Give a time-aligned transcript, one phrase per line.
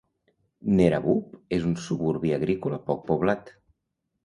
[0.79, 3.57] Neerabup és un suburbi agrícola poc poblat.